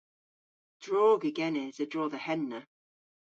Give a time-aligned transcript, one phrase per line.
[0.83, 2.59] Drog yw genes a-dro dhe henna.